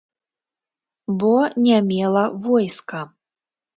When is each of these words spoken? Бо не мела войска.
Бо 1.23 1.33
не 1.67 1.77
мела 1.91 2.25
войска. 2.47 3.01